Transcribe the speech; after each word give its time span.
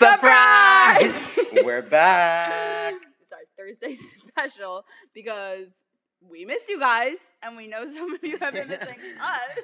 Surprise! 0.00 1.12
We're 1.64 1.82
back. 1.82 2.94
It's 3.20 3.32
our 3.32 3.44
Thursday 3.58 3.96
special 4.28 4.84
because 5.14 5.84
we 6.26 6.46
miss 6.46 6.62
you 6.70 6.80
guys 6.80 7.16
and 7.42 7.54
we 7.54 7.66
know 7.68 7.84
some 7.84 8.14
of 8.14 8.24
you 8.24 8.38
have 8.38 8.54
been 8.54 8.66
missing 8.68 8.96
us. 9.22 9.58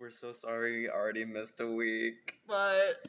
We're 0.00 0.10
so 0.10 0.32
sorry. 0.32 0.80
We 0.80 0.88
already 0.88 1.26
missed 1.26 1.60
a 1.60 1.66
week. 1.66 2.34
But 2.48 3.06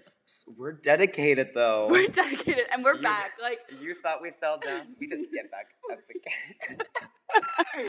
We're 0.57 0.73
dedicated 0.73 1.52
though. 1.55 1.88
we're 1.89 2.09
dedicated 2.09 2.66
and 2.73 2.84
we're 2.84 2.95
You- 2.98 3.02
back. 3.02 3.32
Like 3.41 3.59
You 3.82 3.93
thought 3.95 4.21
we 4.21 4.32
fell 4.32 4.57
down? 4.59 4.88
We 5.00 5.07
just 5.07 5.32
get 5.34 5.50
back 5.50 5.68
up 5.91 6.00
again. 6.09 7.88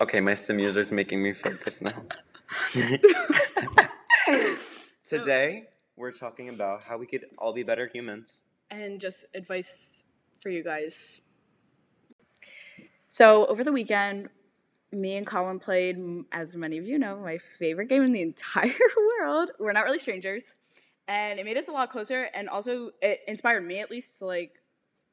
okay, 0.00 0.20
my 0.20 0.34
sim 0.34 0.60
user's 0.60 0.92
making 0.92 1.22
me 1.22 1.32
focus 1.32 1.82
now. 1.82 2.02
Today, 5.04 5.64
we're 6.00 6.12
talking 6.12 6.48
about 6.48 6.82
how 6.82 6.96
we 6.98 7.06
could 7.06 7.26
all 7.38 7.52
be 7.52 7.62
better 7.62 7.86
humans. 7.86 8.42
and 8.70 9.00
just 9.00 9.24
advice 9.34 10.02
for 10.42 10.48
you 10.50 10.64
guys. 10.64 11.20
So 13.08 13.46
over 13.46 13.64
the 13.64 13.72
weekend, 13.72 14.28
me 14.92 15.16
and 15.16 15.26
Colin 15.26 15.58
played, 15.58 15.98
as 16.32 16.56
many 16.56 16.78
of 16.78 16.86
you 16.86 16.98
know, 16.98 17.16
my 17.18 17.38
favorite 17.38 17.88
game 17.88 18.02
in 18.02 18.12
the 18.12 18.22
entire 18.30 18.72
world. 19.20 19.50
We're 19.58 19.72
not 19.72 19.84
really 19.84 19.98
strangers, 19.98 20.54
and 21.08 21.38
it 21.38 21.44
made 21.44 21.56
us 21.56 21.68
a 21.68 21.72
lot 21.72 21.90
closer. 21.90 22.28
And 22.34 22.48
also, 22.48 22.90
it 23.02 23.20
inspired 23.28 23.66
me 23.66 23.80
at 23.80 23.90
least 23.90 24.18
to 24.18 24.26
like 24.26 24.52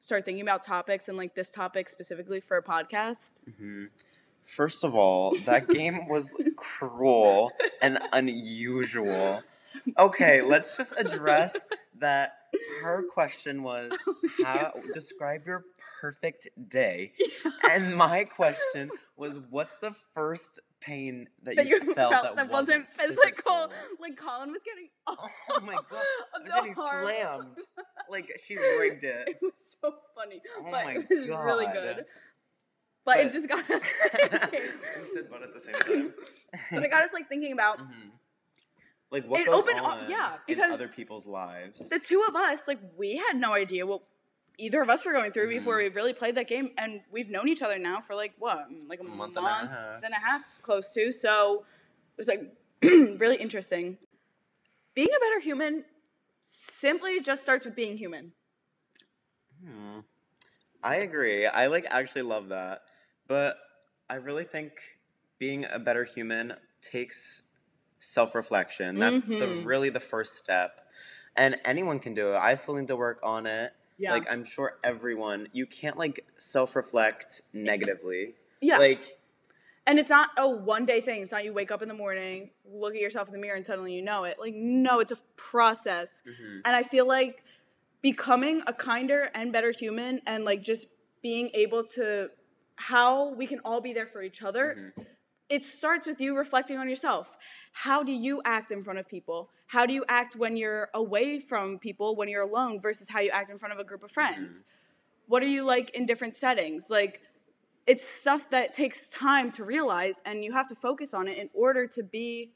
start 0.00 0.24
thinking 0.24 0.42
about 0.42 0.62
topics 0.62 1.08
and 1.08 1.18
like 1.18 1.34
this 1.34 1.50
topic 1.50 1.88
specifically 1.88 2.40
for 2.40 2.56
a 2.56 2.62
podcast. 2.62 3.32
hmm 3.58 3.86
First 4.44 4.82
of 4.82 4.94
all, 4.94 5.36
that 5.44 5.68
game 5.78 6.08
was 6.08 6.34
cruel 6.56 7.52
and 7.82 7.98
unusual. 8.14 9.42
Okay, 9.98 10.40
let's 10.42 10.76
just 10.76 10.94
address 10.98 11.66
that. 11.98 12.34
Her 12.82 13.02
question 13.02 13.62
was, 13.62 13.92
"How 14.42 14.72
describe 14.94 15.46
your 15.46 15.64
perfect 16.00 16.48
day?" 16.68 17.12
And 17.70 17.94
my 17.94 18.24
question 18.24 18.90
was, 19.16 19.38
"What's 19.50 19.76
the 19.78 19.90
first 20.14 20.60
pain 20.80 21.28
that, 21.42 21.56
that 21.56 21.66
you 21.66 21.80
you 21.82 21.92
felt, 21.94 22.10
that, 22.12 22.36
that 22.36 22.48
wasn't 22.50 22.88
physical. 22.88 23.22
physical? 23.22 23.70
Like 24.00 24.16
Colin 24.16 24.50
was 24.52 24.62
getting 24.64 24.88
Oh 25.06 25.60
my 25.60 25.74
god, 25.74 26.04
I 26.34 26.42
was 26.42 26.52
getting 26.54 26.72
harm. 26.72 27.02
slammed. 27.04 27.58
Like 28.08 28.30
she 28.46 28.56
rigged 28.56 29.04
it. 29.04 29.28
It 29.28 29.38
was 29.42 29.76
so 29.82 29.94
funny. 30.14 30.40
Oh 30.58 30.62
but 30.62 30.70
my 30.84 30.92
it 30.92 31.06
was 31.10 31.26
really 31.28 31.66
good. 31.66 32.06
But, 33.04 33.16
But- 33.16 33.26
it 33.26 33.32
just 33.32 33.48
got 33.48 33.70
us 33.70 33.82
we 35.00 35.06
said 35.14 35.28
"but" 35.30 35.42
at 35.42 35.52
the 35.52 35.60
same 35.60 35.74
time. 35.74 36.14
but 36.72 36.82
it 36.82 36.90
got 36.90 37.02
us 37.02 37.12
like 37.12 37.28
thinking 37.28 37.52
about 37.52 37.78
Mhm. 37.78 38.10
Like 39.10 39.24
what 39.26 39.40
It 39.40 39.46
goes 39.46 39.62
opened 39.62 39.80
on 39.80 40.00
up- 40.04 40.08
yeah, 40.10 40.34
in 40.34 40.54
because 40.56 40.72
other 40.74 40.88
people's 40.88 41.26
lives. 41.26 41.88
the 41.88 41.98
two 41.98 42.24
of 42.28 42.36
us. 42.36 42.68
Like 42.68 42.78
we 42.96 43.16
had 43.16 43.36
no 43.36 43.54
idea 43.54 43.86
what 43.86 44.02
either 44.58 44.82
of 44.82 44.90
us 44.90 45.04
were 45.04 45.12
going 45.12 45.32
through 45.32 45.48
before 45.48 45.76
Mhm. 45.78 45.84
we 45.84 45.88
really 45.88 46.12
played 46.12 46.34
that 46.34 46.48
game, 46.48 46.72
and 46.76 47.00
we've 47.10 47.30
known 47.30 47.48
each 47.48 47.62
other 47.62 47.78
now 47.78 48.00
for 48.00 48.14
like 48.14 48.34
what, 48.38 48.66
like 48.86 49.00
a, 49.00 49.04
month, 49.04 49.36
and 49.36 49.46
a 49.46 49.48
half. 49.50 50.02
and 50.02 50.12
a 50.12 50.16
half, 50.16 50.42
close 50.62 50.92
to. 50.94 51.10
So 51.12 51.64
it 52.16 52.18
was 52.18 52.28
like 52.28 52.54
really 52.82 53.36
interesting. 53.36 53.96
Being 54.94 55.08
a 55.16 55.20
better 55.20 55.38
human 55.40 55.84
simply 56.42 57.20
just 57.20 57.42
starts 57.42 57.64
with 57.64 57.74
being 57.76 57.96
human. 57.96 58.32
Hmm. 59.64 60.00
I 60.82 60.96
agree. 60.96 61.46
I 61.46 61.66
like 61.68 61.86
actually 61.90 62.22
love 62.22 62.48
that. 62.48 62.82
But 63.26 63.58
I 64.10 64.16
really 64.16 64.44
think 64.44 64.72
being 65.38 65.66
a 65.70 65.78
better 65.78 66.04
human 66.04 66.54
takes 66.80 67.42
self-reflection. 67.98 68.98
That's 68.98 69.30
the 69.38 69.46
Mhm. 69.46 69.64
really 69.64 69.90
the 69.90 70.00
first 70.00 70.36
step. 70.36 70.80
And 71.36 71.60
anyone 71.64 72.00
can 72.00 72.14
do 72.14 72.32
it. 72.32 72.36
I 72.36 72.54
still 72.54 72.74
need 72.76 72.88
to 72.88 72.96
work 72.96 73.20
on 73.22 73.46
it. 73.46 73.72
Yeah. 73.98 74.12
Like 74.12 74.30
I'm 74.30 74.44
sure 74.44 74.78
everyone, 74.84 75.48
you 75.52 75.66
can't 75.66 75.96
like 75.96 76.26
self-reflect 76.38 77.42
negatively. 77.52 78.34
yeah. 78.60 78.78
Like 78.78 79.18
And 79.86 79.98
it's 79.98 80.10
not 80.10 80.30
a 80.36 80.48
one 80.48 80.84
day 80.84 81.00
thing. 81.00 81.22
It's 81.22 81.32
not 81.32 81.44
you 81.44 81.52
wake 81.52 81.70
up 81.70 81.80
in 81.82 81.88
the 81.88 81.94
morning, 81.94 82.50
look 82.64 82.94
at 82.94 83.00
yourself 83.00 83.28
in 83.28 83.32
the 83.32 83.38
mirror, 83.40 83.56
and 83.56 83.64
suddenly 83.64 83.94
you 83.94 84.02
know 84.02 84.24
it. 84.24 84.38
Like, 84.38 84.54
no, 84.54 85.00
it's 85.00 85.12
a 85.12 85.16
process. 85.36 86.22
mhm. 86.26 86.60
And 86.64 86.76
I 86.76 86.82
feel 86.82 87.06
like 87.06 87.42
becoming 88.02 88.62
a 88.66 88.72
kinder 88.72 89.30
and 89.34 89.52
better 89.52 89.70
human 89.72 90.20
and 90.26 90.44
like 90.44 90.62
just 90.62 90.86
being 91.22 91.50
able 91.54 91.84
to 91.84 92.30
how 92.76 93.30
we 93.34 93.46
can 93.46 93.60
all 93.64 93.80
be 93.80 93.92
there 93.92 94.06
for 94.06 94.22
each 94.22 94.42
other, 94.42 94.78
Mhm. 94.78 95.06
It 95.48 95.64
starts 95.64 96.06
with 96.06 96.20
you 96.20 96.36
reflecting 96.36 96.76
on 96.78 96.88
yourself. 96.88 97.28
How 97.72 98.02
do 98.02 98.12
you 98.12 98.42
act 98.44 98.70
in 98.70 98.82
front 98.82 98.98
of 98.98 99.08
people? 99.08 99.50
How 99.66 99.86
do 99.86 99.92
you 99.92 100.04
act 100.08 100.36
when 100.36 100.56
you're 100.56 100.88
away 100.94 101.38
from 101.40 101.78
people, 101.78 102.16
when 102.16 102.28
you're 102.28 102.42
alone, 102.42 102.80
versus 102.80 103.08
how 103.08 103.20
you 103.20 103.30
act 103.30 103.50
in 103.50 103.58
front 103.58 103.72
of 103.72 103.78
a 103.78 103.84
group 103.84 104.02
of 104.02 104.10
friends? 104.10 104.64
What 105.26 105.42
are 105.42 105.46
you 105.48 105.64
like 105.64 105.90
in 105.90 106.06
different 106.06 106.34
settings? 106.34 106.88
Like, 106.90 107.20
it's 107.86 108.06
stuff 108.06 108.50
that 108.50 108.74
takes 108.74 109.08
time 109.08 109.50
to 109.52 109.64
realize, 109.64 110.20
and 110.24 110.44
you 110.44 110.52
have 110.52 110.66
to 110.68 110.74
focus 110.74 111.14
on 111.14 111.28
it 111.28 111.38
in 111.38 111.48
order 111.54 111.86
to 111.86 112.02
be 112.02 112.52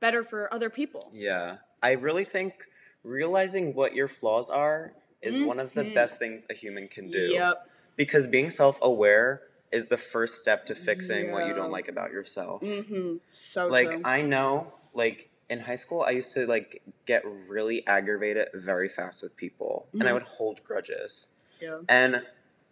better 0.00 0.22
for 0.22 0.52
other 0.52 0.70
people. 0.70 1.10
Yeah. 1.12 1.58
I 1.82 1.92
really 1.92 2.24
think 2.24 2.66
realizing 3.04 3.74
what 3.74 3.94
your 3.94 4.08
flaws 4.08 4.50
are 4.50 4.92
is 5.22 5.40
one 5.40 5.58
of 5.58 5.74
the 5.74 5.84
Mhm. 5.84 5.94
best 5.94 6.18
things 6.18 6.46
a 6.50 6.54
human 6.54 6.86
can 6.88 7.10
do. 7.10 7.32
Yep. 7.32 7.68
Because 7.96 8.28
being 8.28 8.50
self 8.50 8.78
aware 8.82 9.42
is 9.72 9.86
the 9.88 9.96
first 9.98 10.38
step 10.38 10.64
to 10.66 10.74
fixing 10.74 11.30
what 11.32 11.46
you 11.46 11.54
don't 11.54 11.70
like 11.70 11.88
about 11.88 12.10
yourself. 12.10 12.62
Mm-hmm. 12.62 13.16
So 13.32 13.66
Like, 13.68 13.90
true. 13.90 14.00
I 14.04 14.22
know, 14.22 14.72
like, 14.94 15.28
in 15.48 15.60
high 15.60 15.76
school, 15.76 16.02
I 16.02 16.10
used 16.10 16.32
to, 16.34 16.46
like, 16.46 16.82
get 17.06 17.22
really 17.48 17.86
aggravated 17.86 18.48
very 18.54 18.88
fast 18.88 19.22
with 19.22 19.34
people, 19.36 19.88
and 19.94 20.04
I 20.04 20.10
Mhm. 20.10 20.14
would 20.14 20.22
hold 20.24 20.62
grudges. 20.64 21.28
yeah. 21.60 21.80
And, 21.88 22.24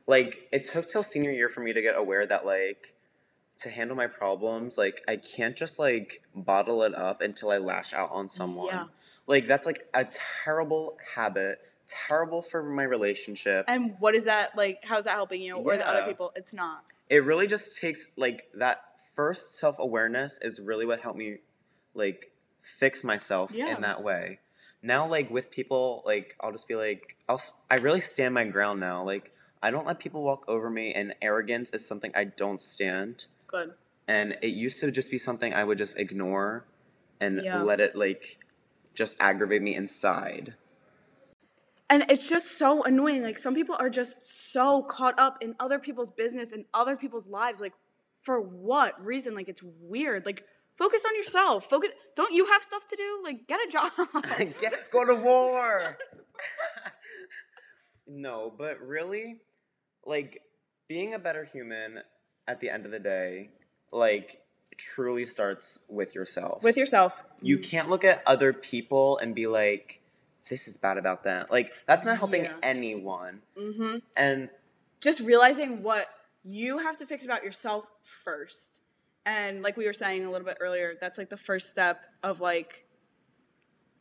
like, 0.07 0.47
it 0.53 0.63
took 0.65 0.89
till 0.89 1.03
senior 1.03 1.33
year 1.33 1.49
for 1.49 1.61
me 1.61 1.73
to 1.73 1.83
get 1.83 1.97
aware 1.97 2.25
that, 2.27 2.47
like, 2.47 2.95
to 3.59 3.71
handle 3.71 3.97
my 3.97 4.07
problems, 4.07 4.79
like, 4.79 5.03
I 5.09 5.17
can't 5.17 5.57
just, 5.57 5.79
like, 5.79 6.23
bottle 6.35 6.83
it 6.85 6.95
up 6.95 7.21
until 7.21 7.51
I 7.51 7.59
lash 7.59 7.93
out 7.95 8.11
on 8.13 8.29
someone. 8.29 8.69
Yeah. 8.69 8.85
Like, 9.27 9.47
that's, 9.49 9.67
like, 9.67 9.89
a 9.95 10.05
terrible 10.45 10.99
habit, 11.15 11.59
terrible 11.87 12.43
for 12.43 12.63
my 12.63 12.83
relationships. 12.85 13.65
And 13.69 13.97
what 13.99 14.15
is 14.15 14.25
that 14.25 14.57
like? 14.57 14.81
How's 14.85 15.05
that 15.05 15.13
helping 15.15 15.43
you 15.43 15.55
or 15.57 15.77
the 15.77 15.89
other 15.89 16.07
people? 16.07 16.33
It's 16.37 16.53
not. 16.53 16.85
it 17.09 17.25
really 17.25 17.47
just 17.47 17.79
takes 17.81 18.09
like 18.17 18.49
that 18.55 18.83
first 19.15 19.59
self-awareness 19.59 20.39
is 20.43 20.61
really 20.61 20.85
what 20.85 21.01
helped 21.01 21.19
me 21.19 21.37
like 21.95 22.31
fix 22.63 23.03
myself 23.05 23.51
Yeah. 23.55 23.75
in 23.75 23.81
that 23.83 24.03
way 24.03 24.41
now 24.83 25.07
like 25.07 25.31
with 25.31 25.51
people 25.51 26.03
like 26.05 26.37
i'll 26.41 26.53
just 26.53 26.69
be 26.69 26.75
like 26.75 27.17
i'll 27.29 27.37
s- 27.37 27.53
i 27.71 27.77
really 27.77 28.01
stand 28.01 28.35
my 28.35 28.45
ground 28.45 28.79
now 28.79 29.03
like 29.03 29.33
i 29.63 29.71
don't 29.71 29.87
let 29.87 29.99
people 30.01 30.23
walk 30.23 30.45
over 30.49 30.69
me 30.69 30.93
and 30.93 31.15
arrogance 31.23 31.71
is 31.71 31.87
something 31.87 32.11
i 32.15 32.25
don't 32.25 32.61
stand 32.61 33.25
Good. 33.47 33.73
and 34.07 34.37
it 34.43 34.49
used 34.49 34.81
to 34.81 34.91
just 34.91 35.11
be 35.11 35.17
something 35.17 35.55
i 35.55 35.65
would 35.65 35.79
just 35.79 35.97
ignore 35.99 36.65
and 37.21 37.41
Yeah. 37.43 37.63
let 37.63 37.81
it 37.81 37.97
like 37.97 38.39
just 38.95 39.17
aggravate 39.19 39.63
me 39.63 39.75
inside 39.75 40.55
And 41.89 42.05
it's 42.09 42.29
just 42.29 42.59
so 42.59 42.83
annoying. 42.83 43.23
Like 43.23 43.39
some 43.39 43.55
people 43.55 43.77
are 43.79 43.91
just 43.91 44.53
so 44.53 44.83
caught 44.83 45.19
up 45.19 45.39
in 45.41 45.55
other 45.61 45.79
people's 45.79 46.11
business 46.11 46.53
and 46.53 46.65
other 46.75 46.97
people's 46.97 47.29
lives. 47.29 47.61
Like 47.61 47.75
for 48.23 48.41
what 48.41 49.03
reason? 49.05 49.35
Like 49.35 49.49
it's 49.49 49.63
weird. 49.63 50.27
Like 50.27 50.45
focus 50.77 51.03
on 51.07 51.15
yourself. 51.15 51.69
Focus. 51.71 51.91
Don't 52.17 52.35
you 52.35 52.47
have 52.47 52.63
stuff 52.63 52.87
to 52.89 52.97
do? 52.97 53.21
Like 53.23 53.47
get 53.47 53.61
a 53.61 53.71
job. 53.71 53.93
Get, 54.61 54.91
go 54.91 55.05
to 55.05 55.15
war. 55.15 55.97
no, 58.07 58.53
but 58.57 58.81
really, 58.81 59.41
like 60.05 60.43
being 60.89 61.15
a 61.15 61.19
better 61.19 61.45
human 61.45 62.01
at 62.49 62.61
the 62.61 62.71
end 62.71 62.85
of 62.85 62.93
the 62.93 62.99
day, 62.99 63.51
like 63.93 64.41
truly 64.77 65.25
starts 65.25 65.79
with 65.89 66.15
yourself. 66.15 66.63
With 66.63 66.77
yourself. 66.77 67.15
you 67.41 67.59
can't 67.59 67.89
look 67.89 68.05
at 68.05 68.23
other 68.27 68.53
people 68.53 69.19
and 69.19 69.35
be 69.35 69.47
like, 69.47 70.03
"This 70.49 70.69
is 70.69 70.77
bad 70.77 70.99
about 70.99 71.25
that." 71.25 71.51
Like 71.51 71.73
that's 71.87 72.05
not 72.05 72.19
helping 72.19 72.45
Yeah. 72.45 72.57
anyone. 72.63 73.43
Mm-hmm. 73.57 73.99
And 74.17 74.51
just 75.01 75.21
realizing 75.21 75.83
what 75.83 76.09
you 76.45 76.79
have 76.79 76.97
to 76.99 77.07
fix 77.07 77.25
about 77.25 77.45
yourself 77.45 77.85
first. 78.03 78.81
And 79.25 79.63
like 79.63 79.77
we 79.77 79.87
were 79.87 79.93
saying 79.93 80.25
a 80.25 80.31
little 80.31 80.47
bit 80.47 80.59
earlier, 80.61 80.95
that's 81.01 81.19
like 81.19 81.29
the 81.31 81.37
first 81.37 81.69
step 81.69 82.01
of 82.23 82.41
like 82.41 82.87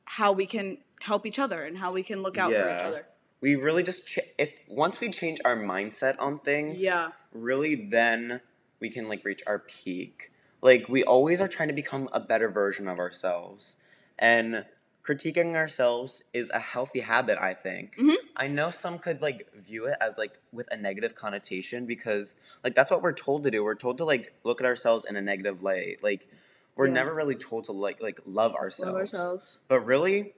how 0.06 0.32
we 0.32 0.46
can 0.46 0.78
help 1.02 1.26
each 1.26 1.40
other 1.40 1.64
and 1.64 1.78
how 1.78 1.92
we 1.92 2.04
can 2.04 2.22
look 2.22 2.38
out 2.38 2.52
for 2.52 2.58
each 2.60 2.66
Yeah. 2.66 2.88
other. 2.88 3.06
we 3.42 3.56
really 3.56 3.84
just 3.84 4.08
ch- 4.08 4.20
if 4.40 4.58
once 4.68 5.00
we 5.00 5.10
change 5.10 5.40
our 5.46 5.56
mindset 5.56 6.16
on 6.20 6.40
things, 6.40 6.82
Yeah. 6.82 7.12
really 7.32 7.76
then 7.76 8.42
we 8.80 8.90
can 8.90 9.08
like 9.10 9.24
reach 9.26 9.44
our 9.46 9.60
peak 9.60 10.32
like 10.62 10.88
we 10.90 11.04
always 11.04 11.42
are 11.42 11.48
trying 11.48 11.68
to 11.68 11.74
become 11.74 12.10
a 12.14 12.20
better 12.20 12.50
version 12.50 12.88
of 12.88 12.98
ourselves 12.98 13.78
and 14.18 14.66
critiquing 15.06 15.56
ourselves 15.56 16.24
is 16.34 16.50
a 16.50 16.60
healthy 16.60 17.00
habit 17.02 17.38
i 17.38 17.54
think 17.54 17.96
Mhm. 17.98 18.16
i 18.36 18.48
know 18.48 18.72
some 18.72 18.98
could 18.98 19.22
like 19.22 19.48
view 19.54 19.86
it 19.86 19.98
as 20.02 20.18
like 20.18 20.40
with 20.52 20.68
a 20.72 20.78
negative 20.78 21.14
connotation 21.14 21.86
because 21.86 22.34
like 22.64 22.74
that's 22.74 22.90
what 22.90 23.02
we're 23.04 23.14
told 23.14 23.44
to 23.44 23.52
do 23.52 23.64
we're 23.64 23.76
told 23.76 23.98
to 24.00 24.06
like 24.06 24.34
look 24.44 24.60
at 24.62 24.66
ourselves 24.66 25.06
in 25.06 25.16
a 25.16 25.22
negative 25.22 25.62
light 25.62 26.02
like 26.02 26.28
we're 26.76 26.88
Yeah. 26.88 26.94
never 26.94 27.14
really 27.14 27.36
told 27.36 27.66
to 27.66 27.72
like 27.72 28.02
like 28.02 28.20
love 28.26 28.54
ourselves 28.56 28.92
Love 28.94 29.02
ourselves. 29.02 29.58
but 29.68 29.80
really 29.82 30.34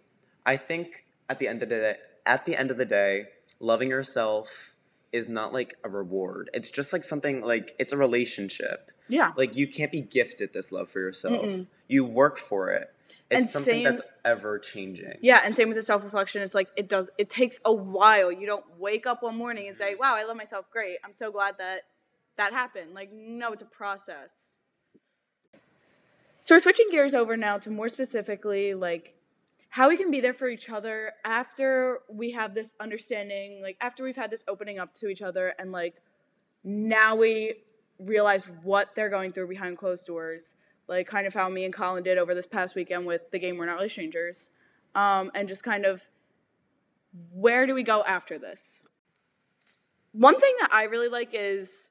I 0.45 0.57
think 0.57 1.05
at 1.29 1.39
the 1.39 1.47
end 1.47 1.61
of 1.63 1.69
the 1.69 1.75
day, 1.75 1.95
at 2.25 2.45
the 2.45 2.55
end 2.55 2.71
of 2.71 2.77
the 2.77 2.85
day, 2.85 3.25
loving 3.59 3.89
yourself 3.89 4.75
is 5.11 5.27
not 5.27 5.51
like 5.51 5.73
a 5.83 5.89
reward. 5.89 6.49
It's 6.53 6.71
just 6.71 6.93
like 6.93 7.03
something 7.03 7.41
like 7.41 7.75
it's 7.79 7.91
a 7.91 7.97
relationship. 7.97 8.91
Yeah. 9.09 9.33
Like 9.35 9.57
you 9.57 9.67
can't 9.67 9.91
be 9.91 9.99
gifted 9.99 10.53
this 10.53 10.71
love 10.71 10.89
for 10.89 10.99
yourself. 10.99 11.45
Mm-mm. 11.45 11.67
You 11.89 12.05
work 12.05 12.37
for 12.37 12.69
it. 12.69 12.93
It's 13.29 13.45
And 13.45 13.49
something 13.49 13.73
same- 13.73 13.83
that's 13.83 14.01
ever 14.23 14.57
changing. 14.57 15.17
Yeah, 15.21 15.41
and 15.43 15.55
same 15.55 15.67
with 15.67 15.77
the 15.77 15.83
self 15.83 16.03
reflection. 16.03 16.41
It's 16.41 16.55
like 16.55 16.69
it 16.77 16.87
does. 16.87 17.09
It 17.17 17.29
takes 17.29 17.59
a 17.65 17.73
while. 17.73 18.31
You 18.31 18.47
don't 18.47 18.65
wake 18.77 19.05
up 19.05 19.23
one 19.23 19.35
morning 19.35 19.67
and 19.67 19.75
say, 19.75 19.91
mm-hmm. 19.91 19.99
"Wow, 19.99 20.15
I 20.15 20.23
love 20.23 20.37
myself. 20.37 20.69
Great. 20.71 20.97
I'm 21.03 21.13
so 21.13 21.31
glad 21.31 21.57
that 21.57 21.81
that 22.37 22.53
happened." 22.53 22.93
Like, 22.93 23.11
no, 23.11 23.51
it's 23.51 23.61
a 23.61 23.65
process. 23.65 24.55
So 26.39 26.55
we're 26.55 26.59
switching 26.59 26.87
gears 26.89 27.13
over 27.13 27.35
now 27.35 27.57
to 27.57 27.69
more 27.69 27.89
specifically 27.89 28.73
like 28.73 29.15
how 29.69 29.89
we 29.89 29.97
can 29.97 30.09
be 30.09 30.21
there 30.21 30.33
for 30.33 30.47
each 30.47 30.69
other 30.69 31.11
after 31.25 31.99
we 32.09 32.31
have 32.31 32.53
this 32.55 32.75
understanding, 32.79 33.61
like 33.61 33.75
after 33.81 34.03
we've 34.03 34.15
had 34.15 34.31
this 34.31 34.43
opening 34.47 34.79
up 34.79 34.93
to 34.93 35.09
each 35.09 35.21
other, 35.21 35.53
and 35.59 35.73
like 35.73 35.95
now 36.63 37.15
we 37.15 37.55
realize 37.99 38.45
what 38.63 38.95
they're 38.95 39.09
going 39.09 39.33
through 39.33 39.49
behind 39.49 39.77
closed 39.77 40.05
doors. 40.05 40.53
Like 40.87 41.07
kind 41.07 41.27
of 41.27 41.33
how 41.33 41.49
me 41.49 41.65
and 41.65 41.73
Colin 41.73 42.03
did 42.03 42.17
over 42.17 42.33
this 42.33 42.47
past 42.47 42.75
weekend 42.75 43.05
with 43.05 43.29
the 43.31 43.39
game 43.39 43.57
We're 43.57 43.65
Not 43.65 43.75
Really 43.75 43.89
Strangers 43.89 44.51
um, 44.95 45.31
and 45.35 45.47
just 45.47 45.63
kind 45.63 45.85
of 45.85 46.05
where 47.31 47.65
do 47.65 47.73
we 47.73 47.83
go 47.83 48.03
after 48.03 48.37
this? 48.37 48.81
One 50.11 50.39
thing 50.39 50.53
that 50.61 50.73
I 50.73 50.83
really 50.83 51.09
like 51.09 51.29
is 51.33 51.89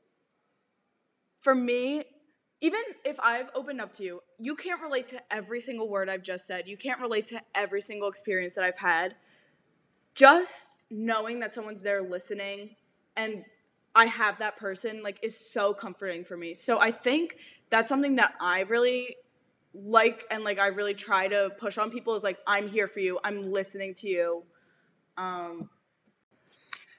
for 1.41 1.55
me, 1.55 2.05
even 2.61 2.81
if 3.05 3.21
I've 3.21 3.51
opened 3.55 3.81
up 3.81 3.93
to 3.95 4.03
you, 4.03 4.21
you 4.39 4.57
can't 4.57 4.81
relate 4.81 5.07
to 5.09 5.21
every 5.31 5.61
single 5.61 5.89
word 5.89 6.09
I've 6.09 6.23
just 6.23 6.47
said. 6.47 6.67
You 6.67 6.77
can't 6.77 7.01
relate 7.01 7.27
to 7.27 7.41
every 7.55 7.81
single 7.81 8.09
experience 8.09 8.55
that 8.55 8.65
I've 8.65 8.79
had. 8.79 9.15
Just 10.15 10.79
knowing 10.91 11.41
that 11.41 11.53
someone's 11.53 11.83
there 11.83 12.03
listening 12.03 12.77
and 13.17 13.45
I 13.97 14.05
have 14.05 14.39
that 14.39 14.59
person 14.59 15.03
like 15.03 15.19
is 15.23 15.37
so 15.37 15.73
comforting 15.73 16.23
for 16.25 16.37
me. 16.37 16.55
So 16.55 16.79
I 16.79 16.93
think 16.93 17.39
that's 17.71 17.89
something 17.89 18.17
that 18.17 18.35
I 18.41 18.61
really 18.61 19.17
like 19.75 20.25
and 20.31 20.45
like 20.45 20.59
I 20.59 20.69
really 20.69 20.95
try 20.95 21.29
to 21.29 21.51
push 21.59 21.79
on 21.79 21.91
people 21.91 22.15
is 22.15 22.23
like 22.23 22.39
I'm 22.47 22.69
here 22.69 22.89
for 22.89 23.01
you. 23.01 23.19
I'm 23.25 23.51
listening 23.51 23.95
to 23.95 24.09
you. 24.09 24.45
Um 25.17 25.71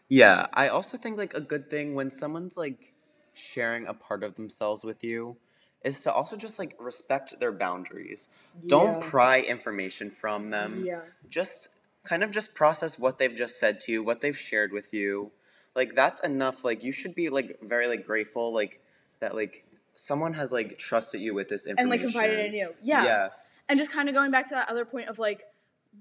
Yeah, 0.09 0.47
I 0.53 0.69
also 0.69 0.97
think 0.97 1.17
like 1.19 1.35
a 1.35 1.41
good 1.41 1.69
thing 1.69 1.93
when 1.93 2.09
someone's 2.09 2.57
like 2.57 2.93
sharing 3.33 3.85
a 3.85 3.93
part 3.93 4.23
of 4.23 4.33
themselves 4.33 4.83
with 4.83 5.03
you 5.03 5.37
is 5.85 6.01
to 6.03 6.11
also 6.11 6.35
just 6.35 6.57
like 6.57 6.75
respect 6.79 7.39
their 7.39 7.51
boundaries. 7.51 8.29
Don't 8.65 8.99
pry 8.99 9.41
information 9.41 10.09
from 10.09 10.49
them. 10.49 10.83
yeah. 10.83 11.01
Just 11.29 11.69
kind 12.03 12.23
of 12.23 12.31
just 12.31 12.55
process 12.55 12.97
what 12.97 13.19
they've 13.19 13.35
just 13.35 13.59
said 13.59 13.79
to 13.81 13.91
you, 13.91 14.03
what 14.03 14.21
they've 14.21 14.37
shared 14.37 14.71
with 14.71 14.93
you. 14.93 15.31
Like 15.77 15.95
that's 15.95 16.19
enough. 16.21 16.65
Like 16.65 16.83
you 16.83 16.91
should 16.91 17.15
be 17.15 17.29
like 17.29 17.59
very 17.61 17.87
like 17.87 18.05
grateful 18.05 18.51
like 18.51 18.81
that 19.19 19.35
like 19.35 19.63
someone 19.93 20.33
has 20.33 20.51
like 20.51 20.77
trusted 20.77 21.21
you 21.21 21.33
with 21.33 21.47
this 21.49 21.67
information 21.67 21.79
And 21.79 21.89
like 21.89 22.01
confided 22.01 22.45
in 22.47 22.53
you. 22.53 22.73
Yeah. 22.83 23.03
Yes. 23.03 23.61
And 23.69 23.77
just 23.79 23.91
kind 23.91 24.09
of 24.09 24.15
going 24.15 24.31
back 24.31 24.49
to 24.49 24.55
that 24.55 24.69
other 24.69 24.85
point 24.85 25.07
of 25.07 25.19
like 25.19 25.43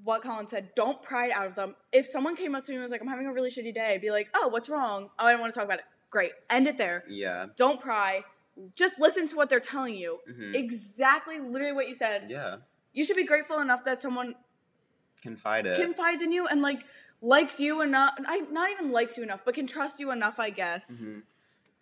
what 0.03 0.23
Colin 0.23 0.47
said, 0.47 0.71
don't 0.75 1.03
pry 1.03 1.31
out 1.31 1.47
of 1.47 1.55
them. 1.55 1.75
If 1.93 2.07
someone 2.07 2.37
came 2.37 2.55
up 2.55 2.65
to 2.65 2.73
me 2.73 2.77
and 2.77 2.83
was 2.83 2.91
like, 2.91 3.01
I'm 3.01 3.09
having 3.09 3.27
a 3.27 3.33
really 3.33 3.51
shitty 3.51 3.75
day, 3.75 3.99
be 4.01 4.11
like, 4.11 4.29
oh, 4.35 4.49
what's 4.49 4.69
wrong? 4.69 5.11
Oh, 5.19 5.27
I 5.27 5.33
don't 5.33 5.41
want 5.41 5.53
to 5.53 5.59
talk 5.59 5.67
about 5.67 5.79
it. 5.79 5.85
Great. 6.11 6.33
End 6.51 6.67
it 6.67 6.79
there. 6.79 7.05
Yeah. 7.09 7.47
Don't 7.57 7.81
pry. 7.81 8.23
Just 8.75 8.99
listen 8.99 9.29
to 9.29 9.37
what 9.37 9.51
they're 9.51 9.61
telling 9.61 9.95
you. 9.95 10.19
hmm 10.27 10.55
Exactly, 10.55 11.39
literally 11.39 11.75
what 11.75 11.89
you 11.89 11.95
said. 11.95 12.27
Yeah. 12.29 12.57
You 12.93 13.05
should 13.05 13.17
be 13.17 13.27
grateful 13.27 13.59
enough 13.61 13.85
that 13.85 14.01
someone 14.01 14.35
confided 15.23 15.79
confides 15.81 16.23
in 16.23 16.31
you 16.33 16.47
and 16.47 16.63
like 16.63 16.85
likes 17.21 17.61
you 17.61 17.81
enough. 17.83 18.15
I 18.27 18.41
not 18.41 18.71
even 18.71 18.93
likes 18.93 19.17
you 19.17 19.23
enough, 19.23 19.45
but 19.45 19.55
can 19.55 19.67
trust 19.67 20.01
you 20.01 20.11
enough, 20.11 20.39
I 20.39 20.51
guess. 20.51 20.91
Mhm. 20.91 21.23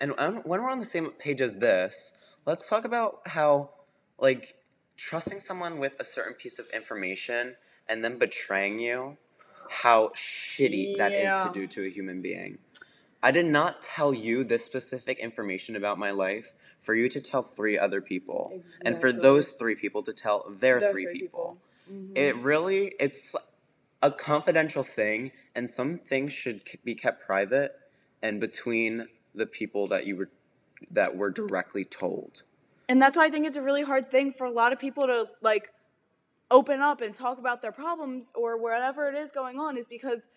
And 0.01 0.15
um, 0.19 0.37
when 0.45 0.63
we're 0.63 0.71
on 0.71 0.79
the 0.81 0.85
same 0.85 1.11
page 1.13 1.41
as 1.41 1.57
this, 1.57 2.13
let's 2.47 2.69
talk 2.69 2.85
about 2.85 3.27
how, 3.27 3.71
like, 4.19 4.55
trusting 4.97 5.41
someone 5.41 5.79
with 5.79 5.99
a 6.01 6.05
certain 6.05 6.35
piece 6.35 6.59
of 6.59 6.69
information 6.71 7.57
and 7.89 8.05
then 8.05 8.19
betraying 8.19 8.79
you, 8.79 9.17
how 9.71 10.09
shitty 10.09 10.97
that 10.97 11.13
is 11.15 11.31
Yeah. 11.31 11.43
to 11.45 11.49
do 11.51 11.67
to 11.69 11.87
a 11.87 11.91
human 11.91 12.21
being. 12.23 12.59
I 13.23 13.31
did 13.31 13.47
not 13.47 13.81
tell 13.81 14.13
you 14.13 14.45
this 14.45 14.65
specific 14.65 15.19
information 15.19 15.77
about 15.77 15.99
my 15.99 16.11
life 16.11 16.53
for 16.83 16.95
you 16.95 17.09
to 17.09 17.21
tell 17.21 17.43
three 17.43 17.79
other 17.79 18.03
people, 18.03 18.61
and 18.85 18.99
for 19.01 19.13
those 19.13 19.53
three 19.53 19.75
people 19.75 20.03
to 20.03 20.13
tell 20.13 20.51
their 20.51 20.81
The 20.81 20.91
three 20.91 21.07
people. 21.07 21.57
Mhm. 21.91 22.17
It 22.17 22.37
really, 22.37 22.95
it's 23.01 23.35
a 24.05 24.11
confidential 24.11 24.83
thing, 24.83 25.33
and 25.57 25.69
some 25.69 25.99
things 25.99 26.33
should 26.33 26.61
be 26.85 26.95
kept 26.95 27.25
private 27.25 27.75
and 28.23 28.39
between 28.39 29.09
the 29.35 29.47
people 29.47 29.89
that 29.89 30.07
you 30.07 30.15
were 30.17 30.29
that 30.91 31.17
were 31.17 31.31
directly 31.31 31.85
told. 31.85 32.43
And 32.89 33.01
that's 33.01 33.17
why 33.17 33.25
I 33.25 33.31
think 33.31 33.47
it's 33.47 33.57
a 33.57 33.63
really 33.63 33.83
hard 33.83 34.11
thing 34.11 34.31
for 34.31 34.45
a 34.45 34.51
lot 34.51 34.75
of 34.75 34.79
people 34.79 35.07
to 35.07 35.29
like 35.41 35.71
open 36.51 36.81
up 36.81 37.01
and 37.01 37.15
talk 37.15 37.39
about 37.39 37.63
their 37.63 37.73
problems 37.73 38.31
or 38.35 38.59
whatever 38.59 39.09
it 39.09 39.15
is 39.15 39.31
going 39.31 39.59
on 39.59 39.79
is 39.79 39.87
because 39.87 40.29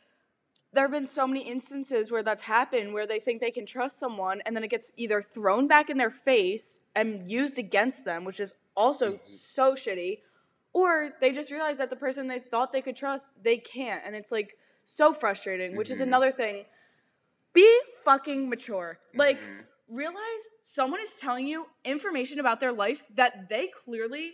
there 0.72 0.86
have 0.86 0.92
been 0.92 1.08
so 1.08 1.28
many 1.28 1.42
instances 1.42 2.10
where 2.10 2.24
that's 2.24 2.44
happened 2.44 2.94
where 2.94 3.06
they 3.06 3.20
think 3.20 3.42
they 3.42 3.52
can 3.52 3.66
trust 3.66 4.00
someone 4.00 4.42
and 4.46 4.56
then 4.56 4.64
it 4.64 4.70
gets 4.70 4.94
either 4.96 5.22
thrown 5.22 5.68
back 5.68 5.90
in 5.90 5.98
their 5.98 6.10
face 6.10 6.80
and 6.96 7.30
used 7.30 7.60
against 7.60 8.06
them, 8.06 8.24
which 8.24 8.40
is 8.40 8.54
also 8.76 9.14
Mhm. 9.14 9.28
so 9.28 9.74
shitty, 9.74 10.22
or 10.78 11.10
they 11.22 11.32
just 11.32 11.50
realize 11.50 11.80
that 11.80 11.90
the 11.90 11.96
person 11.96 12.28
they 12.28 12.38
thought 12.40 12.72
they 12.72 12.84
could 12.84 12.96
trust, 12.96 13.32
they 13.42 13.58
can't. 13.58 14.04
And 14.06 14.16
it's 14.16 14.32
like 14.32 14.58
so 14.84 15.12
frustrating, 15.12 15.76
which 15.76 15.90
is 15.90 15.98
Mhm. 16.00 16.04
another 16.10 16.32
thing. 16.32 16.66
Be 17.54 17.68
fucking 18.06 18.48
mature. 18.48 19.00
Like, 19.16 19.40
Mhm. 19.42 19.66
realize 19.88 20.44
someone 20.62 21.02
is 21.02 21.18
telling 21.18 21.48
you 21.48 21.66
information 21.84 22.40
about 22.40 22.60
their 22.60 22.72
life 22.72 23.04
that 23.16 23.50
they 23.50 23.70
clearly 23.70 24.28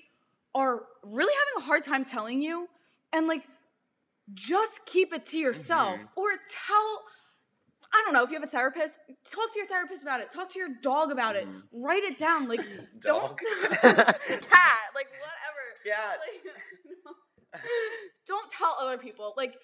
are 0.54 0.86
really 1.01 1.34
having 1.34 1.63
a 1.63 1.66
hard 1.66 1.84
time 1.84 2.04
telling 2.04 2.42
you 2.42 2.68
and 3.13 3.25
like 3.28 3.48
just 4.34 4.86
keep 4.86 5.13
it 5.13 5.25
to 5.28 5.38
yourself 5.38 5.98
Mhm. 6.00 6.07
or 6.16 6.30
tell 6.50 7.07
I 7.95 8.01
don't 8.04 8.13
know 8.16 8.24
if 8.24 8.31
you 8.31 8.36
have 8.40 8.44
a 8.44 8.48
therapist, 8.51 9.00
talk 9.24 9.54
to 9.54 9.60
your 9.60 9.68
therapist 9.68 10.01
about 10.01 10.19
it. 10.19 10.31
Talk 10.31 10.50
to 10.54 10.57
your 10.57 10.69
dog 10.81 11.12
about 11.12 11.36
it. 11.36 11.48
Mhm. 11.48 11.62
Write 11.72 12.01
it 12.04 12.18
down. 12.18 12.48
Like 12.48 12.60
don't 13.00 13.38
cat, 14.50 14.84
like 15.00 15.10
whatever. 15.25 15.62
Cat. 15.85 16.19
Like, 16.19 16.44
no. 17.06 17.59
Don't 18.27 18.51
tell 18.51 18.77
other 18.80 18.97
people. 18.97 19.33
Like 19.38 19.56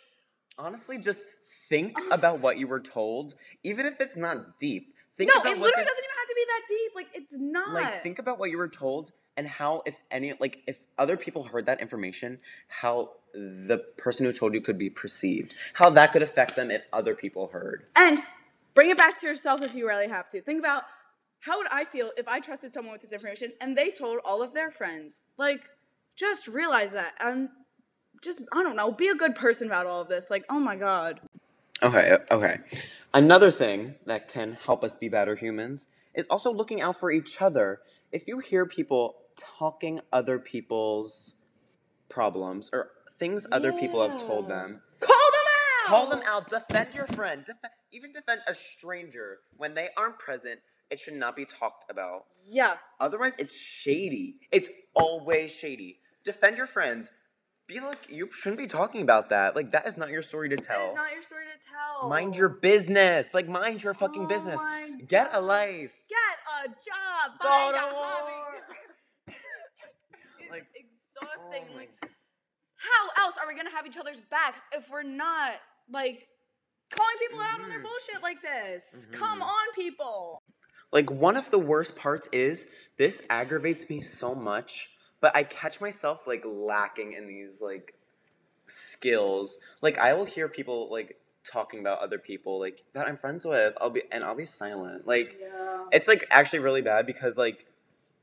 Honestly, 0.57 0.98
just 0.98 1.26
think 1.69 1.97
uh-huh. 1.97 2.09
about 2.11 2.40
what 2.42 2.57
you 2.57 2.68
were 2.68 2.81
told, 2.81 3.35
even 3.64 3.85
if 3.85 4.02
it's 4.02 4.18
not 4.18 4.57
deep. 4.57 4.94
Think 5.14 5.31
no, 5.33 5.40
about 5.40 5.54
it 5.54 5.59
what 5.59 5.66
literally 5.68 5.83
this, 5.83 5.92
doesn't 5.92 6.04
even 6.04 6.16
have 6.18 6.28
to 6.28 6.35
be 6.35 6.45
that 6.47 6.61
deep. 6.68 6.92
Like 6.95 7.07
it's 7.14 7.35
not. 7.38 7.73
like 7.73 8.04
think 8.04 8.19
about 8.19 8.40
what 8.40 8.52
you 8.52 8.57
were 8.57 8.68
told 8.68 9.11
and 9.38 9.47
how 9.47 9.81
if 9.85 9.97
any 10.11 10.33
like 10.40 10.61
if 10.68 10.88
other 10.97 11.18
people 11.18 11.44
heard 11.44 11.66
that 11.66 11.81
information 11.81 12.40
how 12.68 13.11
the 13.33 13.78
person 13.97 14.26
who 14.26 14.31
told 14.31 14.54
you 14.54 14.61
could 14.61 14.78
be 14.78 14.90
perceived 14.90 15.54
how 15.73 15.90
that 15.90 16.11
could 16.11 16.23
affect 16.23 16.56
them 16.56 16.71
if 16.71 16.83
other 16.92 17.14
people 17.14 17.47
heard 17.47 17.85
And 17.95 18.19
bring 18.80 18.90
it 18.92 18.97
back 18.97 19.19
to 19.19 19.28
yourself 19.28 19.61
if 19.61 19.73
you 19.76 19.85
really 19.85 20.07
have 20.07 20.30
to. 20.30 20.42
Think 20.42 20.59
about 20.59 20.83
how 21.42 21.57
would 21.57 21.68
I 21.69 21.83
feel 21.83 22.11
if 22.18 22.30
I 22.30 22.40
trusted 22.40 22.73
someone 22.73 22.94
with 22.94 23.02
this 23.02 23.11
information 23.11 23.52
and 23.59 23.78
they 23.78 23.92
told 23.92 24.19
all 24.23 24.42
of 24.42 24.54
their 24.54 24.71
friends? 24.71 25.23
Like, 25.38 25.64
just 26.19 26.47
realize 26.47 26.92
that 26.92 27.14
and 27.19 27.49
just 28.21 28.42
I 28.54 28.64
don't 28.64 28.76
know, 28.76 28.92
be 28.92 29.07
a 29.07 29.16
good 29.16 29.35
person 29.35 29.68
about 29.68 29.85
all 29.85 30.02
of 30.02 30.09
this. 30.09 30.30
Like, 30.30 30.45
oh 30.49 30.59
my 30.59 30.76
god. 30.76 31.21
okay 31.81 32.11
uh, 32.11 32.18
okay 32.35 32.57
another 33.14 33.49
thing 33.49 33.95
that 34.06 34.28
can 34.28 34.57
help 34.66 34.83
us 34.83 34.95
be 34.95 35.07
better 35.07 35.35
humans 35.35 35.88
is 36.14 36.28
also 36.28 36.52
looking 36.52 36.81
out 36.81 36.99
for 36.99 37.09
each 37.11 37.42
other 37.42 37.80
if 38.11 38.28
you 38.28 38.40
hear 38.40 38.66
people 38.66 39.16
talking 39.38 40.02
other 40.11 40.38
people's 40.40 41.35
problems 42.09 42.69
or 42.73 42.92
things 43.18 43.47
other 43.54 43.71
people 43.71 44.02
have 44.02 44.18
told 44.19 44.49
them 44.49 44.81
Call 44.99 45.16
them 45.31 45.45
out. 45.47 45.88
Call 45.88 46.09
them 46.09 46.21
out. 46.28 46.49
Defend 46.49 46.94
your 46.94 47.07
friend. 47.07 47.45
Def- 47.45 47.56
even 47.94 48.11
defend 48.11 48.42
a 48.47 48.54
stranger 48.54 49.40
when 49.56 49.73
they 49.73 49.88
aren't 49.95 50.19
present. 50.19 50.59
It 50.92 50.99
should 50.99 51.14
not 51.14 51.35
be 51.38 51.45
talked 51.45 51.90
about. 51.90 52.26
Yeah. 52.45 52.73
Otherwise, 52.99 53.35
it's 53.40 53.56
shady. 53.56 54.35
It's 54.52 54.68
always 54.94 55.52
shady. 55.52 55.98
Defend 56.23 56.57
your 56.57 56.68
friends. 56.68 57.11
Be 57.68 57.80
like 57.80 58.09
you 58.09 58.30
shouldn't 58.31 58.57
be 58.59 58.66
talking 58.68 59.02
about 59.04 59.30
that. 59.30 59.56
Like 59.56 59.71
that 59.71 59.85
is 59.88 59.95
not 59.95 60.09
your 60.09 60.23
story 60.23 60.49
to 60.49 60.57
tell. 60.57 60.90
is 60.90 60.95
not 60.95 61.11
your 61.14 61.21
story 61.23 61.45
to 61.45 61.66
tell. 61.68 62.09
Mind 62.09 62.35
your 62.35 62.49
business. 62.49 63.28
Like 63.33 63.47
mind 63.47 63.83
your 63.83 63.94
fucking 63.94 64.23
Oh 64.23 64.28
business. 64.28 64.59
Get 65.07 65.30
a 65.33 65.40
life. 65.40 65.94
Get 66.09 66.66
a 66.66 66.68
job. 66.69 67.40
Find 67.42 67.76
a 67.76 67.80
hobby. 67.80 68.61
it's 70.40 70.49
Like, 70.52 70.66
exhausting. 70.76 71.68
Oh 71.73 71.78
like, 71.78 71.92
how 72.76 73.23
else 73.23 73.35
are 73.40 73.47
we 73.47 73.56
gonna 73.56 73.69
have 73.69 73.85
each 73.85 73.97
other's 73.97 74.19
backs 74.31 74.61
if 74.73 74.90
we're 74.90 75.04
not 75.04 75.54
like 75.92 76.28
calling 76.90 77.16
people 77.19 77.40
out 77.40 77.61
on 77.61 77.69
their 77.69 77.80
Mhm. 77.80 77.83
bullshit 77.83 78.23
like 78.23 78.42
this? 78.42 79.07
Come 79.11 79.42
Mhm. 79.42 79.45
on, 79.45 79.73
people. 79.76 80.42
Like 80.92 81.11
one 81.11 81.38
of 81.38 81.52
the 81.52 81.59
worst 81.59 81.95
parts 81.95 82.28
is 82.31 82.66
this 82.97 83.21
aggravates 83.30 83.88
me 83.92 84.02
so 84.02 84.33
much, 84.33 84.90
but 85.21 85.35
I 85.35 85.44
catch 85.44 85.81
myself 85.81 86.28
like 86.28 86.44
lacking 86.45 87.14
in 87.14 87.28
these 87.28 87.61
like 87.61 87.94
skills. 88.68 89.57
Like 89.81 89.97
I 89.97 90.14
will 90.14 90.26
hear 90.26 90.47
people 90.47 90.90
like 90.92 91.18
talking 91.44 91.80
about 91.80 91.99
other 91.99 92.19
people 92.19 92.59
like 92.59 92.83
that 92.94 93.07
I'm 93.07 93.18
friends 93.18 93.45
with. 93.45 93.76
I'll 93.81 93.90
be 93.90 94.04
and 94.11 94.23
I'll 94.23 94.35
be 94.35 94.45
silent. 94.45 95.07
Like 95.07 95.38
Yeah. 95.42 95.85
it's 95.92 96.07
like 96.07 96.26
actually 96.31 96.59
really 96.59 96.81
bad 96.81 97.06
because 97.06 97.38
like 97.38 97.66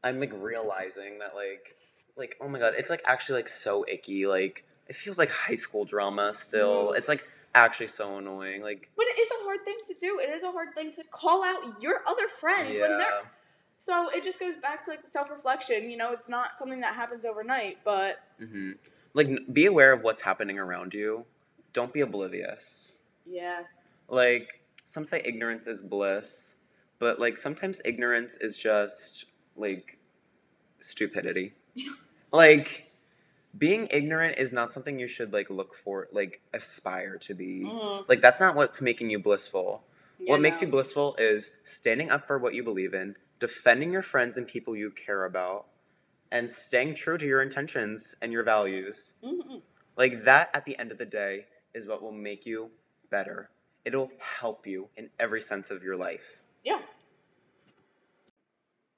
I'm 0.05 0.21
like 0.21 0.33
realizing 0.35 1.19
that 1.19 1.35
like 1.35 1.76
like 2.17 2.37
oh 2.41 2.49
my 2.49 2.59
god, 2.59 2.75
it's 2.79 2.91
like 2.91 3.03
actually 3.05 3.41
like 3.41 3.49
so 3.49 3.85
icky. 3.88 4.26
Like 4.26 4.65
it 4.88 4.97
feels 4.97 5.19
like 5.19 5.31
high 5.31 5.55
school 5.57 5.85
drama 5.85 6.33
still. 6.35 6.93
Mm. 6.93 6.99
It's 6.99 7.09
like 7.09 7.25
actually 7.55 7.88
so 7.88 8.19
annoying. 8.19 8.62
Like 8.62 8.91
But 8.97 9.07
it 9.07 9.19
is 9.19 9.29
a 9.41 9.45
hard 9.45 9.65
thing 9.65 9.76
to 9.87 9.95
do. 9.95 10.21
It 10.21 10.31
is 10.31 10.43
a 10.43 10.53
hard 10.53 10.75
thing 10.75 10.93
to 10.93 11.05
call 11.11 11.43
out 11.43 11.83
your 11.83 12.03
other 12.07 12.29
friends 12.29 12.79
when 12.79 12.91
they're 12.99 13.00
yeah. 13.00 13.21
So 13.78 14.09
it 14.11 14.25
just 14.25 14.40
goes 14.40 14.56
back 14.56 14.85
to 14.85 14.90
like 14.90 15.04
the 15.04 15.11
self 15.11 15.30
reflection. 15.30 15.90
You 15.90 15.97
know, 15.97 16.12
it's 16.12 16.28
not 16.28 16.59
something 16.59 16.80
that 16.80 16.95
happens 16.95 17.25
overnight, 17.25 17.78
but 17.85 18.16
hmm 18.38 18.73
Like 19.14 19.28
be 19.52 19.66
aware 19.66 19.92
of 19.92 20.02
what's 20.02 20.23
happening 20.23 20.59
around 20.59 20.95
you. 20.95 21.25
Don't 21.73 21.92
be 21.92 22.00
oblivious. 22.00 22.92
yeah, 23.26 23.62
like 24.09 24.61
some 24.85 25.04
say 25.04 25.21
ignorance 25.25 25.66
is 25.66 25.83
bliss 25.83 26.56
but 27.00 27.18
like 27.18 27.37
sometimes 27.37 27.83
ignorance 27.85 28.37
is 28.37 28.56
just 28.56 29.26
like 29.56 29.99
stupidity 30.80 31.52
like 32.33 32.90
being 33.59 33.88
ignorant 33.90 34.38
is 34.38 34.52
not 34.52 34.73
something 34.73 34.99
you 34.99 35.09
should 35.09 35.33
like 35.33 35.50
look 35.50 35.75
for 35.75 36.06
like 36.12 36.40
aspire 36.54 37.18
to 37.18 37.35
be 37.35 37.62
Mhm. 37.64 38.04
like 38.09 38.21
that's 38.21 38.40
not 38.40 38.54
what's 38.54 38.80
making 38.80 39.11
you 39.11 39.18
blissful 39.18 39.85
Yeah, 40.18 40.33
what 40.33 40.40
makes 40.40 40.61
no. 40.61 40.66
you 40.66 40.71
blissful 40.71 41.16
is 41.18 41.50
standing 41.64 42.11
up 42.11 42.26
for 42.26 42.38
what 42.38 42.54
you 42.54 42.62
believe 42.62 42.95
in 42.95 43.16
defending 43.38 43.93
your 43.93 44.02
friends 44.02 44.37
and 44.37 44.47
people 44.47 44.76
you 44.76 44.90
care 44.90 45.25
about 45.25 45.66
and 46.31 46.49
staying 46.49 46.95
true 46.95 47.19
to 47.19 47.26
your 47.26 47.43
intentions 47.43 48.14
and 48.21 48.33
your 48.33 48.43
values 48.43 49.14
Mhm. 49.23 49.62
like 49.97 50.25
that 50.25 50.50
at 50.55 50.64
the 50.64 50.78
end 50.78 50.90
of 50.93 50.99
the 50.99 51.07
day 51.07 51.47
is 51.75 51.87
what 51.87 52.02
will 52.02 52.12
make 52.12 52.47
you 52.47 52.71
better. 53.11 53.50
It'll 53.85 54.11
help 54.19 54.66
you 54.66 54.90
in 54.97 55.11
every 55.19 55.40
sense 55.40 55.71
of 55.71 55.83
your 55.85 55.97
life. 55.97 56.43
Yeah. 56.64 56.83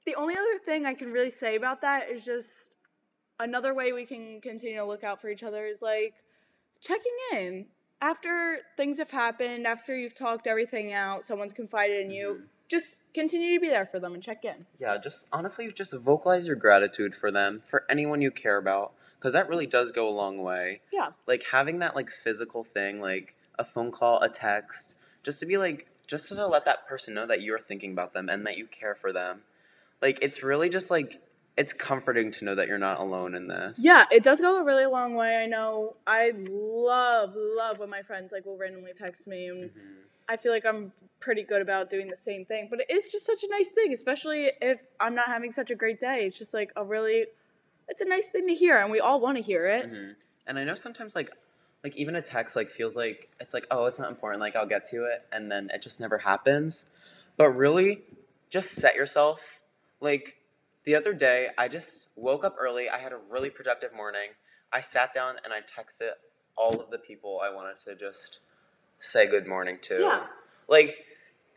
The 0.05 0.15
only 0.15 0.35
other 0.35 0.57
thing 0.57 0.85
I 0.85 0.93
can 0.95 1.11
really 1.11 1.29
say 1.29 1.55
about 1.55 1.81
that 1.81 2.09
is 2.09 2.25
just 2.25 2.73
another 3.39 3.73
way 3.73 3.93
we 3.93 4.05
can 4.05 4.41
continue 4.41 4.77
to 4.77 4.85
look 4.85 5.03
out 5.03 5.21
for 5.21 5.29
each 5.29 5.43
other 5.43 5.65
is 5.65 5.81
like 5.81 6.15
checking 6.81 7.15
in 7.33 7.67
after 8.01 8.59
things 8.77 8.97
have 8.97 9.11
happened, 9.11 9.67
after 9.67 9.95
you've 9.95 10.15
talked 10.15 10.47
everything 10.47 10.93
out, 10.93 11.23
someone's 11.23 11.53
confided 11.53 11.99
in 12.05 12.11
you. 12.11 12.33
Mhm. 12.41 12.47
Just 12.69 12.97
continue 13.13 13.55
to 13.55 13.59
be 13.59 13.67
there 13.67 13.85
for 13.85 13.99
them 13.99 14.13
and 14.13 14.23
check 14.23 14.45
in. 14.45 14.67
Yeah, 14.79 14.97
just 14.97 15.27
honestly, 15.33 15.71
just 15.71 15.93
vocalize 15.93 16.47
your 16.47 16.55
gratitude 16.55 17.15
for 17.15 17.31
them, 17.31 17.61
for 17.67 17.83
anyone 17.89 18.21
you 18.21 18.31
care 18.31 18.57
about, 18.57 18.93
because 19.17 19.33
that 19.33 19.49
really 19.49 19.65
does 19.65 19.91
go 19.91 20.07
a 20.07 20.11
long 20.11 20.37
way. 20.37 20.81
Yeah. 20.93 21.09
Like 21.27 21.43
having 21.51 21.79
that 21.79 21.95
like 21.95 22.09
physical 22.09 22.63
thing, 22.63 23.01
like 23.01 23.35
a 23.57 23.65
phone 23.65 23.91
call, 23.91 24.21
a 24.21 24.29
text, 24.29 24.95
just 25.23 25.39
to 25.39 25.45
be 25.45 25.57
like, 25.57 25.87
just 26.05 26.29
to 26.29 26.47
let 26.47 26.65
that 26.65 26.87
person 26.87 27.15
know 27.15 27.25
that 27.25 27.41
you're 27.41 27.59
thinking 27.59 27.91
about 27.91 28.13
them 28.13 28.29
and 28.29 28.45
that 28.45 28.57
you 28.57 28.67
care 28.67 28.95
for 28.95 29.11
them. 29.11 29.41
Like 30.01 30.19
it's 30.21 30.43
really 30.43 30.69
just 30.69 30.89
like 30.91 31.21
it's 31.59 31.73
comforting 31.73 32.31
to 32.31 32.45
know 32.45 32.55
that 32.55 32.69
you're 32.69 32.77
not 32.77 33.01
alone 33.01 33.35
in 33.35 33.47
this. 33.47 33.83
Yeah, 33.83 34.05
it 34.09 34.23
does 34.23 34.39
go 34.39 34.61
a 34.61 34.63
really 34.65 34.85
long 34.85 35.13
way. 35.13 35.43
I 35.43 35.45
know 35.45 35.97
I 36.07 36.31
love, 36.33 37.33
love 37.35 37.79
when 37.79 37.89
my 37.89 38.01
friends 38.01 38.31
like 38.31 38.45
will 38.45 38.57
randomly 38.57 38.93
text 38.95 39.27
me 39.27 39.47
and 39.47 39.69
Mhm. 39.69 39.95
I 40.29 40.37
feel 40.37 40.53
like 40.53 40.65
I'm 40.65 40.93
pretty 41.19 41.43
good 41.43 41.61
about 41.61 41.89
doing 41.89 42.07
the 42.07 42.15
same 42.15 42.45
thing. 42.45 42.67
But 42.69 42.79
it 42.79 42.89
is 42.89 43.11
just 43.11 43.25
such 43.25 43.43
a 43.43 43.49
nice 43.49 43.67
thing, 43.71 43.91
especially 43.91 44.53
if 44.61 44.85
I'm 45.01 45.13
not 45.13 45.25
having 45.27 45.51
such 45.51 45.69
a 45.69 45.75
great 45.75 45.99
day. 45.99 46.25
It's 46.25 46.37
just 46.37 46.53
like 46.53 46.71
a 46.77 46.85
really, 46.85 47.25
it's 47.89 47.99
a 47.99 48.05
nice 48.05 48.29
thing 48.29 48.47
to 48.47 48.55
hear, 48.55 48.77
and 48.79 48.89
we 48.89 49.01
all 49.01 49.19
want 49.19 49.35
to 49.37 49.43
hear 49.43 49.65
it. 49.67 49.85
hmm 49.89 50.11
And 50.47 50.57
I 50.57 50.63
know 50.63 50.75
sometimes 50.75 51.13
like 51.13 51.29
like 51.83 51.95
even 51.97 52.15
a 52.15 52.21
text 52.21 52.55
like 52.55 52.69
feels 52.69 52.95
like 52.95 53.29
it's 53.39 53.53
like 53.53 53.65
oh 53.71 53.85
it's 53.85 53.99
not 53.99 54.09
important 54.09 54.41
like 54.41 54.55
I'll 54.55 54.65
get 54.65 54.83
to 54.89 55.05
it 55.05 55.25
and 55.31 55.49
then 55.51 55.69
it 55.73 55.81
just 55.81 55.99
never 55.99 56.19
happens. 56.19 56.85
But 57.35 57.49
really, 57.49 58.03
just 58.49 58.69
set 58.71 58.95
yourself. 58.95 59.59
Like 59.99 60.38
the 60.89 60.95
other 60.95 61.13
day, 61.13 61.49
I 61.55 61.67
just 61.67 62.07
woke 62.15 62.43
up 62.43 62.55
early. 62.59 62.89
I 62.89 62.97
had 62.97 63.11
a 63.11 63.19
really 63.29 63.51
productive 63.51 63.93
morning. 63.93 64.29
I 64.73 64.81
sat 64.81 65.13
down 65.13 65.35
and 65.43 65.53
I 65.53 65.59
texted 65.61 66.13
all 66.55 66.81
of 66.81 66.89
the 66.89 66.97
people 66.97 67.39
I 67.43 67.53
wanted 67.53 67.75
to 67.85 67.95
just 67.95 68.39
say 68.97 69.27
good 69.27 69.45
morning 69.45 69.77
to. 69.83 69.99
Yeah. 69.99 70.23
Like 70.67 71.05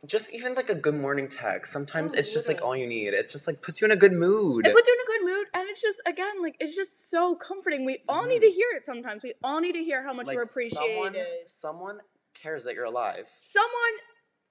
just 0.04 0.34
even 0.34 0.52
like 0.52 0.68
a 0.68 0.74
good 0.74 0.96
morning 0.96 1.28
text. 1.28 1.72
Sometimes 1.72 2.12
Oh, 2.14 2.18
it's 2.18 2.30
just 2.30 2.46
like 2.46 2.60
all 2.60 2.76
you 2.76 2.86
need. 2.86 3.14
It 3.14 3.26
just 3.32 3.46
like 3.46 3.62
puts 3.62 3.80
you 3.80 3.86
in 3.86 3.90
a 3.90 3.96
good 3.96 4.12
mood. 4.12 4.66
It 4.66 4.74
puts 4.74 4.86
you 4.86 4.98
in 5.00 5.00
a 5.00 5.18
good 5.18 5.34
mood, 5.34 5.46
and 5.54 5.68
it's 5.70 5.80
just 5.80 6.02
again 6.04 6.42
like 6.42 6.56
it's 6.60 6.76
just 6.76 7.10
so 7.10 7.34
comforting. 7.34 7.86
We 7.86 8.02
all 8.10 8.26
need 8.26 8.40
to 8.40 8.48
mm-hmm. 8.48 8.54
hear 8.54 8.68
it 8.76 8.84
sometimes. 8.84 9.22
We 9.22 9.32
all 9.42 9.62
need 9.62 9.72
to 9.72 9.82
hear 9.82 10.02
how 10.02 10.12
much 10.12 10.26
we're 10.26 10.44
someone, 10.44 11.08
appreciated. 11.08 11.26
someone 11.46 12.00
cares 12.34 12.64
that 12.64 12.74
you're 12.74 12.84
alive. 12.84 13.30
Someone 13.38 13.94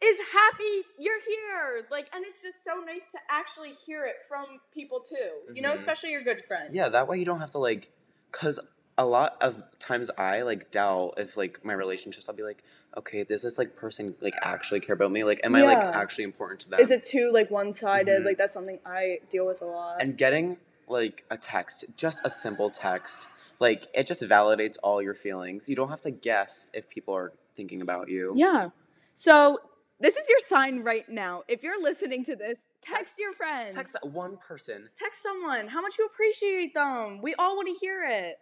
is 0.04 0.18
happy 0.34 0.88
you're 0.98 1.22
here, 1.22 1.86
like, 1.92 2.08
and 2.14 2.26
it's 2.26 2.42
just 2.42 2.64
so 2.64 2.82
nice 2.86 3.12
to 3.12 3.20
actually 3.30 3.74
hear 3.74 4.06
it 4.06 4.16
from 4.28 4.60
people 4.74 5.00
too. 5.00 5.54
You 5.54 5.62
know, 5.62 5.72
Mhm. 5.72 5.76
especially 5.76 6.12
your 6.12 6.24
good 6.24 6.44
friends. 6.46 6.74
Yeah, 6.74 6.90
that 6.90 7.08
way 7.08 7.18
you 7.20 7.26
don't 7.26 7.40
have 7.40 7.52
to 7.52 7.60
like, 7.60 7.90
cause 8.32 8.60
a 8.98 9.06
lot 9.06 9.38
of 9.42 9.64
times 9.80 10.12
I 10.18 10.42
like 10.44 10.70
doubt 10.72 11.16
if 11.18 11.38
like 11.38 11.64
my 11.64 11.74
relationships. 11.74 12.28
I'll 12.30 12.36
be 12.36 12.44
like, 12.44 12.64
okay, 12.98 13.24
does 13.24 13.42
this 13.42 13.58
like 13.58 13.76
person 13.76 14.16
like 14.22 14.36
actually 14.42 14.80
care 14.80 14.94
about 14.94 15.12
me? 15.12 15.24
Like, 15.24 15.40
am 15.44 15.56
I 15.56 15.64
like 15.64 15.80
actually 15.96 16.26
important 16.26 16.60
to 16.62 16.70
them? 16.70 16.80
Is 16.80 16.92
it 16.92 17.04
too 17.04 17.32
like 17.34 17.50
one 17.50 17.74
sided? 17.74 18.22
Mhm. 18.22 18.26
Like 18.26 18.38
that's 18.38 18.54
something 18.54 18.80
I 18.86 19.20
deal 19.30 19.46
with 19.48 19.62
a 19.62 19.66
lot. 19.66 20.02
And 20.02 20.18
getting 20.18 20.60
like 20.88 21.26
a 21.32 21.38
text, 21.38 21.86
just 21.96 22.26
a 22.26 22.30
simple 22.30 22.70
text, 22.70 23.28
like 23.60 23.88
it 23.94 24.08
just 24.08 24.22
validates 24.24 24.76
all 24.84 25.02
your 25.02 25.16
feelings. 25.16 25.70
You 25.70 25.76
don't 25.76 25.90
have 25.90 26.02
to 26.02 26.12
guess 26.12 26.70
if 26.74 26.90
people 26.90 27.16
are 27.16 27.34
thinking 27.56 27.82
about 27.82 28.10
you. 28.10 28.34
Yeah. 28.36 28.70
So 29.14 29.60
this 30.02 30.16
is 30.18 30.28
your 30.28 30.40
sign 30.48 30.84
right 30.84 31.08
now. 31.08 31.44
If 31.48 31.64
you're 31.64 31.82
listening 31.82 32.26
to 32.26 32.36
this, 32.36 32.58
text 32.82 33.14
your 33.20 33.34
friends. 33.34 33.76
Text 33.76 33.96
one 34.02 34.38
person. 34.38 34.90
Text 34.98 35.22
someone 35.22 35.68
how 35.68 35.82
much 35.82 35.98
you 36.00 36.06
appreciate 36.06 36.74
them. 36.74 37.22
We 37.22 37.36
all 37.36 37.56
want 37.56 37.68
to 37.68 37.74
hear 37.74 38.04
it. 38.08 38.38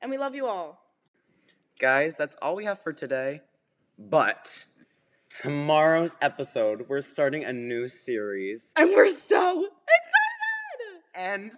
And 0.00 0.10
we 0.10 0.18
love 0.18 0.34
you 0.34 0.46
all. 0.46 0.80
Guys, 1.78 2.14
that's 2.14 2.36
all 2.40 2.54
we 2.54 2.64
have 2.64 2.80
for 2.80 2.92
today. 2.92 3.40
But 3.98 4.64
tomorrow's 5.42 6.16
episode, 6.22 6.86
we're 6.88 7.00
starting 7.00 7.44
a 7.44 7.52
new 7.52 7.88
series. 7.88 8.72
And 8.76 8.90
we're 8.90 9.10
so 9.10 9.64
excited. 9.64 11.02
And 11.14 11.52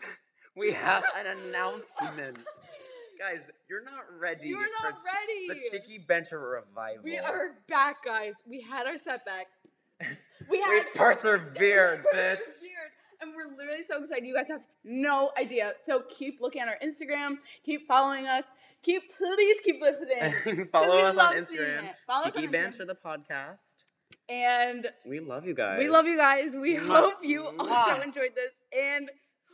we 0.57 0.73
have 0.73 1.05
an 1.19 1.39
announcement. 1.39 2.39
Guys, 3.23 3.43
you're 3.71 3.85
not 3.85 4.03
ready. 4.19 4.49
You're 4.49 4.63
for 4.81 4.91
not 4.91 5.05
Chi- 5.05 5.11
ready. 5.49 5.61
The 5.61 5.79
Cheeky 5.79 5.99
Banter 5.99 6.41
revival. 6.41 7.05
We 7.05 7.19
are 7.19 7.53
back, 7.69 8.05
guys. 8.05 8.35
We 8.49 8.61
had 8.61 8.87
our 8.87 8.97
setback. 8.97 9.47
We 10.51 10.59
had 10.59 10.87
We 10.95 10.99
persevered, 10.99 12.05
bitch. 12.13 12.39
persevered. 12.39 12.91
And 13.21 13.33
we're 13.37 13.57
literally 13.57 13.85
so 13.87 14.01
excited. 14.03 14.27
You 14.27 14.35
guys 14.35 14.49
have 14.49 14.63
no 14.83 15.31
idea. 15.39 15.75
So 15.77 16.03
keep 16.11 16.41
looking 16.41 16.61
at 16.63 16.67
our 16.67 16.79
Instagram, 16.85 17.37
keep 17.65 17.87
following 17.87 18.27
us, 18.27 18.43
keep 18.83 19.03
please 19.17 19.61
keep 19.63 19.81
listening. 19.81 20.67
Follow 20.73 20.99
us 20.99 21.17
on 21.17 21.35
Instagram. 21.37 21.91
Follow 22.09 22.23
us 22.23 22.27
on 22.27 22.33
Cheeky 22.33 22.49
Instagram. 22.49 22.53
Banter 22.53 22.85
the 22.87 22.97
podcast. 22.97 23.85
And 24.29 24.89
We 25.07 25.21
love 25.21 25.47
you 25.47 25.55
guys. 25.55 25.79
we 25.79 25.89
love 25.89 26.07
you 26.07 26.17
guys. 26.17 26.57
We 26.57 26.75
Mwah. 26.75 26.89
hope 26.89 27.19
you 27.23 27.47
also 27.47 27.71
Mwah. 27.71 28.03
enjoyed 28.05 28.35
this. 28.35 28.51
And 28.77 29.09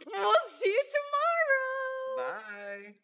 we'll 0.06 0.32
see 0.58 0.70
you 0.70 0.82
tomorrow. 2.16 2.32
Bye. 2.32 2.94